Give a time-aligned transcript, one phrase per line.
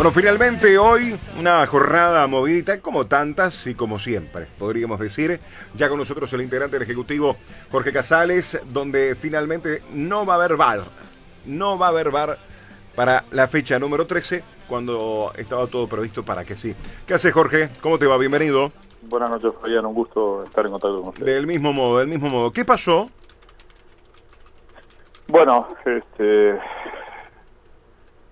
[0.00, 5.38] Bueno, finalmente hoy una jornada movidita como tantas y como siempre, podríamos decir.
[5.74, 7.36] Ya con nosotros el integrante del Ejecutivo
[7.70, 10.80] Jorge Casales, donde finalmente no va a haber bar.
[11.44, 12.38] No va a haber bar
[12.96, 16.74] para la fecha número 13, cuando estaba todo previsto para que sí.
[17.06, 17.68] ¿Qué haces, Jorge?
[17.82, 18.16] ¿Cómo te va?
[18.16, 18.72] Bienvenido.
[19.02, 19.84] Buenas noches, Fabián.
[19.84, 21.26] Un gusto estar en contacto con usted.
[21.26, 22.50] Del mismo modo, del mismo modo.
[22.50, 23.10] ¿Qué pasó?
[25.28, 26.58] Bueno, este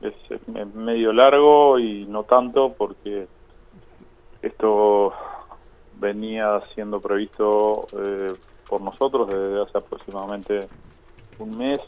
[0.00, 3.26] es medio largo y no tanto porque
[4.42, 5.12] esto
[5.92, 8.36] venía siendo previsto eh,
[8.68, 10.68] por nosotros desde hace aproximadamente
[11.38, 11.80] un mes.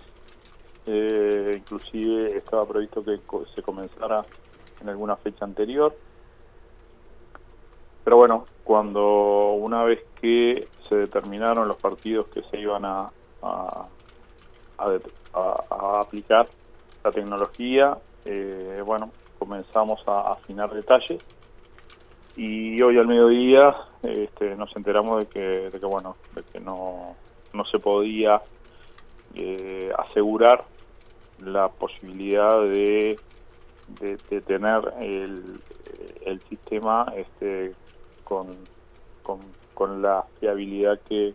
[0.86, 3.20] Eh, inclusive estaba previsto que
[3.54, 4.26] se comenzara
[4.80, 5.94] en alguna fecha anterior.
[8.02, 13.88] Pero bueno, cuando una vez que se determinaron los partidos que se iban a, a,
[15.32, 16.48] a aplicar,
[17.04, 21.22] la tecnología, eh, bueno, comenzamos a afinar detalles
[22.36, 25.40] y hoy al mediodía este, nos enteramos de que,
[25.70, 27.16] de que bueno, de que no,
[27.52, 28.42] no se podía
[29.34, 30.64] eh, asegurar
[31.38, 33.18] la posibilidad de,
[34.00, 35.60] de, tener el,
[36.24, 37.74] el, sistema este,
[38.24, 38.56] con,
[39.22, 39.40] con,
[39.74, 41.34] con la fiabilidad que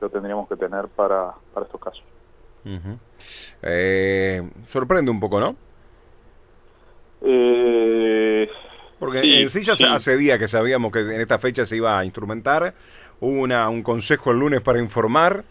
[0.00, 2.11] lo tendríamos que tener para, para estos casos.
[3.62, 5.56] Eh, sorprende un poco, ¿no?
[7.22, 8.48] Eh,
[8.98, 12.04] Porque en sí ya hace día que sabíamos que en esta fecha se iba a
[12.04, 12.74] instrumentar.
[13.20, 15.44] Hubo una, un consejo el lunes para informar.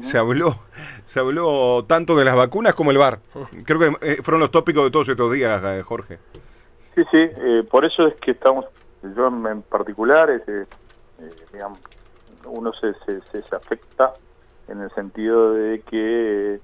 [0.00, 0.58] Se habló
[1.06, 3.20] se habló tanto de las vacunas como el bar.
[3.64, 6.18] Creo que eh, fueron los tópicos de todos estos días, eh, Jorge.
[6.94, 7.30] Sí, sí,
[7.70, 8.66] por eso es que estamos,
[9.16, 10.42] yo en, particular,
[11.52, 11.78] digamos,
[12.44, 14.12] uno se, se, se afecta
[14.68, 16.60] en el sentido de que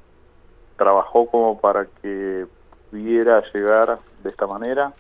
[0.77, 2.47] trabajó como para que
[2.91, 4.93] pudiera llegar de esta manera,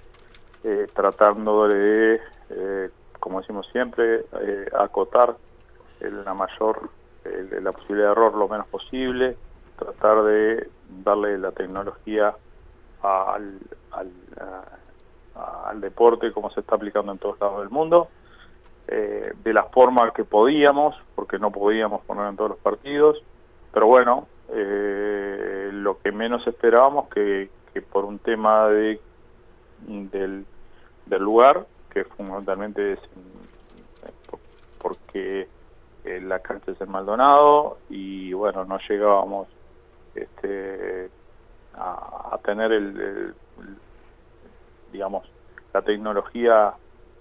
[0.62, 5.36] eh, tratando de, eh, como decimos siempre, eh, acotar
[6.00, 6.90] la mayor,
[7.24, 9.36] la posibilidad de error lo menos posible,
[9.78, 10.68] tratar de
[11.02, 12.34] darle la tecnología
[13.02, 13.58] al,
[13.90, 14.10] al,
[15.34, 18.08] al deporte como se está aplicando en todos lados del mundo,
[18.86, 23.22] de la forma que podíamos, porque no podíamos poner en todos los partidos,
[23.72, 27.48] pero bueno, lo que menos esperábamos que,
[27.90, 29.00] por un tema de
[29.86, 30.44] del,
[31.06, 33.00] del lugar, que fundamentalmente es
[34.78, 35.48] porque
[36.04, 39.48] eh, la cancha es en Maldonado y bueno, no llegábamos
[40.14, 41.08] este,
[41.72, 43.34] a, tener el,
[44.92, 45.26] digamos,
[45.72, 46.74] la tecnología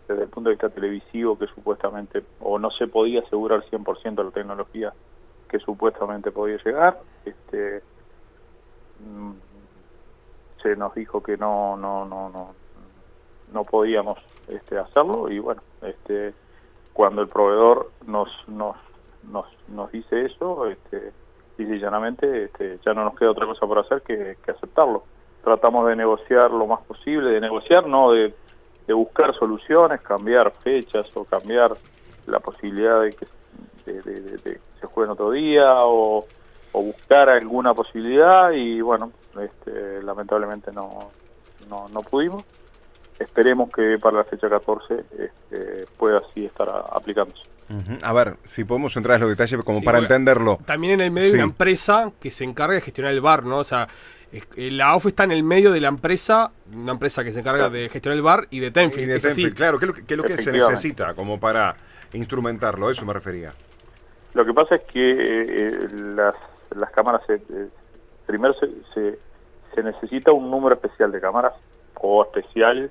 [0.08, 4.32] desde el punto de vista televisivo que supuestamente, o no se podía asegurar 100% la
[4.32, 4.94] tecnología
[5.48, 7.00] que supuestamente podía llegar.
[7.26, 7.82] Este,
[9.00, 9.32] mm,
[10.64, 12.56] se nos dijo que no no no no
[13.52, 16.34] no podíamos este, hacerlo y bueno este
[16.94, 18.78] cuando el proveedor nos nos
[19.24, 21.12] nos, dice eso este
[21.58, 25.04] y llanamente este, ya no nos queda otra cosa por hacer que, aceptarlo
[25.44, 28.34] tratamos de negociar lo más posible de negociar no de,
[28.88, 31.76] de buscar soluciones cambiar fechas o cambiar
[32.28, 33.28] la posibilidad de que
[33.86, 36.26] de, se juegue en otro día o,
[36.72, 39.12] o buscar alguna posibilidad y bueno
[39.42, 41.12] este, lamentablemente no,
[41.70, 42.44] no, no pudimos.
[43.20, 47.44] Esperemos que para la fecha 14 este, pueda así estar aplicándose.
[48.02, 50.60] A ver, si podemos entrar en los detalles como para entenderlo.
[50.66, 53.60] También en el medio de una empresa que se encarga de gestionar el bar, ¿no?
[53.60, 53.88] O sea,
[54.56, 57.90] la AUF está en el medio de la empresa, una empresa que se encarga de
[57.90, 59.56] gestionar el bar y de Tenfield.
[59.56, 61.76] claro, ¿qué es lo que, se necesita como para
[62.14, 62.90] instrumentarlo?
[62.90, 63.54] Eso me refería.
[64.34, 65.78] Lo que pasa es que eh,
[66.16, 66.36] las,
[66.76, 67.42] las cámaras se,
[68.26, 69.20] primero se,
[69.76, 71.54] se, necesita un número especial de cámaras
[71.96, 72.90] o especial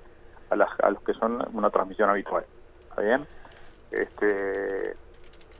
[0.50, 2.44] a, las, a los que son una transmisión habitual.
[2.90, 3.26] ¿Está bien?
[3.90, 4.94] Este,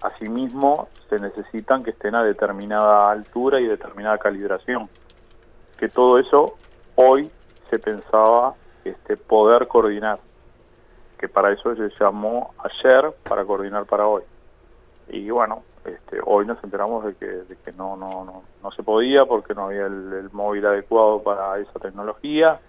[0.00, 4.88] asimismo, se necesitan que estén a determinada altura y determinada calibración.
[5.82, 6.54] Que todo eso
[6.94, 7.28] hoy
[7.69, 8.54] se pensaba
[8.84, 10.20] este, poder coordinar.
[11.19, 14.23] Que para eso se llamó ayer para coordinar para hoy.
[15.08, 18.84] Y bueno, este, hoy nos enteramos de que, de que no, no, no, no se
[18.84, 22.61] podía porque no había el, móvil adecuado para esa tecnología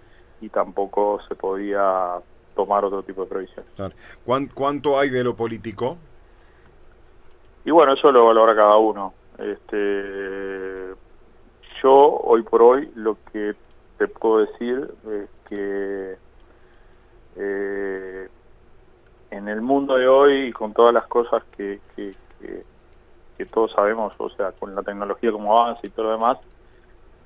[0.41, 2.15] y tampoco se podía
[2.55, 3.93] tomar otro tipo de previsiones.
[4.55, 5.97] ¿Cuánto hay de lo político?
[7.63, 9.13] Y bueno, eso lo valora cada uno.
[9.37, 10.95] Este,
[11.83, 13.53] yo hoy por hoy lo que
[13.97, 16.15] te puedo decir es que
[17.35, 18.29] eh,
[19.29, 22.15] en el mundo de hoy y con todas las cosas que, que
[23.37, 26.37] que todos sabemos, o sea, con la tecnología como avanza y todo lo demás,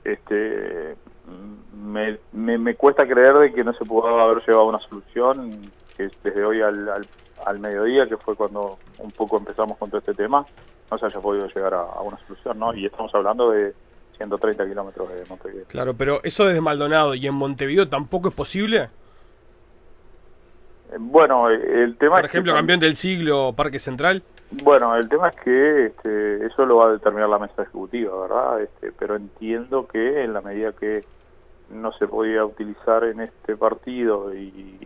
[0.04, 0.96] este,
[1.74, 5.52] me, me, cuesta creer de que no se pudo haber llevado una solución
[5.98, 7.06] que desde hoy al,
[7.46, 10.46] al, mediodía, que fue cuando un poco empezamos con todo este tema,
[10.90, 12.74] no se haya podido llegar a, una solución, ¿no?
[12.74, 13.74] Y estamos hablando de
[14.18, 15.66] 130 kilómetros de Montevideo.
[15.68, 18.90] Claro, pero eso desde Maldonado y en Montevideo tampoco es posible.
[20.92, 24.24] Eh, bueno, el tema Por ejemplo, campeón del siglo, Parque Central.
[24.50, 28.62] Bueno, el tema es que este, eso lo va a determinar la mesa ejecutiva, ¿verdad?
[28.62, 31.04] Este, pero entiendo que en la medida que
[31.70, 34.80] no se podía utilizar en este partido y,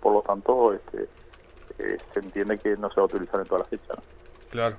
[0.00, 1.08] por lo tanto este,
[1.78, 3.94] eh, se entiende que no se va a utilizar en toda la fecha.
[4.50, 4.76] Claro.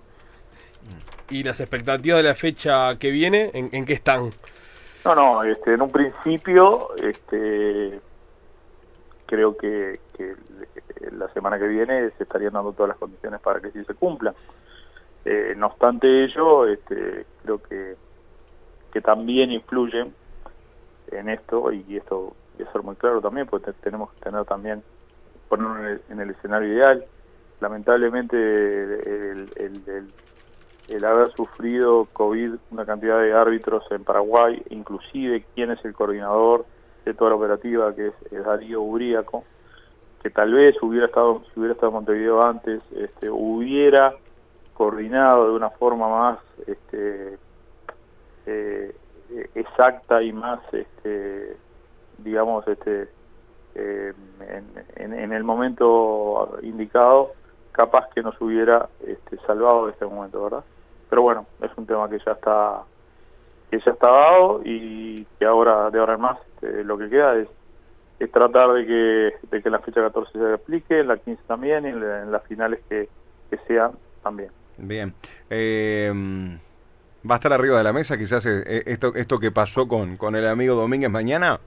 [1.29, 4.29] ¿Y las expectativas de la fecha que viene, en, qué están?
[5.03, 8.00] No, no, este, en un principio este,
[9.25, 10.35] creo que, que
[11.12, 14.33] la semana que viene se estarían dando todas las condiciones para que sí se cumpla.
[15.25, 17.95] Eh, no obstante ello, este, creo que,
[18.94, 20.09] que también influye
[21.12, 24.83] en esto, y esto debe ser muy claro también, porque tenemos que tener también,
[25.50, 27.06] ponernos en el, escenario ideal.
[27.59, 30.13] Lamentablemente, el, el, el,
[30.95, 36.66] haber sufrido COVID una cantidad de árbitros en Paraguay, inclusive quién es el coordinador
[37.06, 39.44] de toda la operativa, que es, Darío Ubríaco,
[40.22, 44.13] que tal vez hubiera estado, si hubiera estado en Montevideo antes, este, hubiera
[44.74, 47.38] coordinado de una forma más este,
[48.45, 48.95] eh,
[49.56, 51.57] exacta y más, este,
[52.18, 53.10] digamos, este,
[53.75, 54.13] eh,
[54.95, 57.33] en, el momento indicado,
[57.72, 60.63] capaz que nos hubiera este, salvado de este momento, ¿verdad?
[61.09, 62.83] Pero bueno, es un tema que ya está
[63.69, 67.36] que ya está dado y que ahora de ahora en más este, lo que queda
[67.36, 67.48] es,
[68.19, 71.89] es tratar de que, de que la fecha 14 se aplique, la 15 también y
[71.89, 73.09] en, las finales que,
[73.50, 73.92] que sean
[74.24, 74.51] también.
[74.77, 75.13] Bien.
[75.50, 76.12] Eh,
[77.30, 80.18] ¿Va a estar arriba de la mesa quizás eh, eh, esto, esto que pasó con,
[80.18, 81.59] con el amigo Domínguez mañana?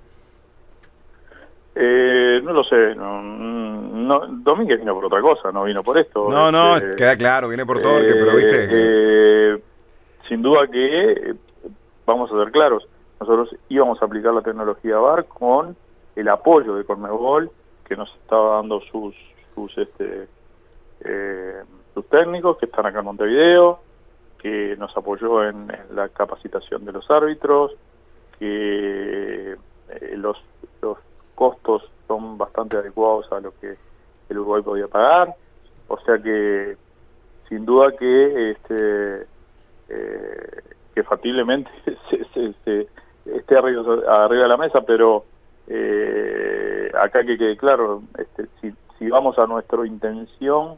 [1.83, 2.95] Eh, no lo sé.
[2.95, 6.29] No, Domínguez vino por otra cosa, no vino por esto.
[6.29, 9.63] No, no, este, queda claro, viene por todo, pero viste.
[10.29, 11.35] sin duda que,
[12.05, 12.87] vamos a ser claros,
[13.21, 15.77] nosotros íbamos a aplicar la tecnología VAR con
[16.17, 17.51] el apoyo de Cormebol,
[17.87, 19.15] que nos estaba dando sus,
[19.55, 20.27] sus, este,
[21.95, 23.81] sus técnicos, que están acá en Montevideo
[24.41, 27.73] que nos apoyó en, la capacitación de los árbitros,
[28.39, 30.37] que eh, los,
[30.81, 30.99] los
[31.41, 33.75] costos son bastante adecuados a lo que
[34.29, 35.35] el Uruguay podía pagar,
[35.89, 36.77] o sea que
[37.49, 39.27] sin duda que este
[39.89, 40.63] eh,
[40.95, 41.71] que factiblemente
[42.35, 42.87] se,
[43.25, 45.25] esté arriba, arriba de la mesa, pero
[45.67, 48.47] eh, acá que quede claro, este,
[48.99, 50.77] si, vamos a nuestra intención,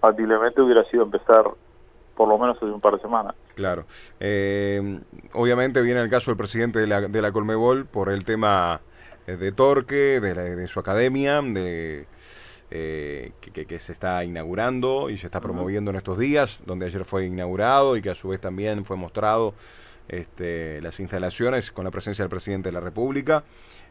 [0.00, 1.44] factiblemente hubiera sido empezar
[2.16, 3.36] por lo menos hace un par de semanas.
[3.54, 3.84] Claro.
[4.18, 4.98] Eh,
[5.34, 8.80] obviamente viene el caso del presidente de la, de la Colmebol por el tema
[9.26, 12.06] de Torque, de, de su academia, de
[12.70, 17.04] eh, que, que, se está inaugurando y se está promoviendo en estos días, donde ayer
[17.04, 19.52] fue inaugurado y que a su vez también fue mostrado
[20.08, 23.44] este, las instalaciones con la presencia del presidente de la República.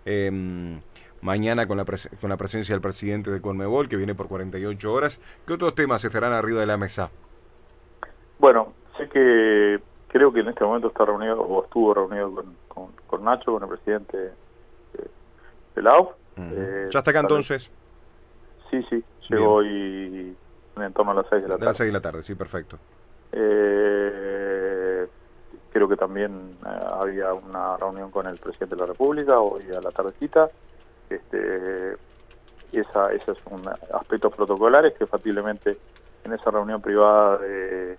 [0.04, 0.82] Em,
[1.22, 5.22] mañana con la, con la presencia del presidente de Colmebol, que viene por 48 horas.
[5.46, 7.12] ¿Qué otros temas estarán arriba de la mesa?
[8.40, 13.24] Bueno, sé que creo que en este momento está reunido o estuvo reunido con, con,
[13.24, 14.32] Nacho, con el presidente
[15.76, 16.10] de, la UF.
[16.38, 17.70] Eh, ¿Ya está acá entonces?
[18.70, 20.36] Sí, sí, llegó hoy
[20.78, 21.60] en torno a las 6 de la tarde.
[21.60, 22.78] De las 6 de la tarde, sí, perfecto.
[23.32, 25.08] Eh,
[25.72, 29.82] creo que también eh, había una reunión con el presidente de la República hoy a
[29.82, 30.50] la tardecita.
[31.10, 31.98] Este,
[32.72, 33.62] esa, esos son
[33.94, 35.78] aspectos protocolares que factiblemente
[36.24, 37.98] en esa reunión privada de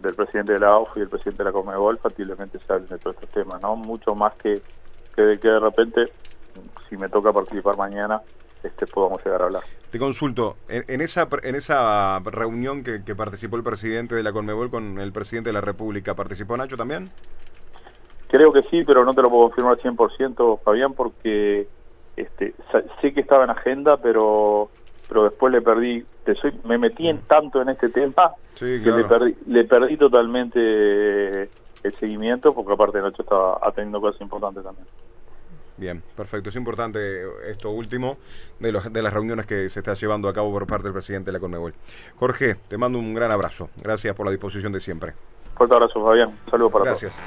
[0.00, 2.98] del presidente de la AUF y el presidente de la Comebol factiblemente se hablen de
[2.98, 3.76] todos estos temas, ¿no?
[3.76, 4.60] Mucho más que,
[5.14, 6.12] que de que de repente,
[6.90, 8.20] si me toca participar mañana,
[8.62, 9.62] este podamos llegar a hablar.
[9.90, 14.98] Te consulto, en, esa en esa reunión que, participó el presidente de la Conmebol con
[14.98, 17.08] el presidente de la República, ¿participó Nacho también?
[18.28, 21.66] Creo que sí, pero no te lo puedo confirmar al 100%, Fabián, porque
[22.16, 22.54] este,
[23.00, 24.68] sé que estaba en agenda, pero
[25.10, 27.26] pero después le perdí, te soy, me metí en mm.
[27.26, 31.50] tanto en este tema que le perdí, le perdí totalmente
[31.82, 34.86] el seguimiento, porque aparte Nacho estaba atendiendo cosas importantes también.
[35.80, 36.50] Bien, perfecto.
[36.50, 38.18] Es importante esto último
[38.58, 41.30] de, los, de las reuniones que se está llevando a cabo por parte del presidente
[41.30, 41.72] de la Conmebol.
[42.16, 43.70] Jorge, te mando un gran abrazo.
[43.82, 45.14] Gracias por la disposición de siempre.
[45.56, 46.38] Fuerte abrazo, Fabián.
[46.50, 47.00] saludos para todos.
[47.00, 47.20] Gracias.